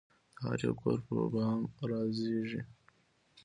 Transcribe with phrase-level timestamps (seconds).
[0.35, 2.61] د هریو کور پربام رازیږې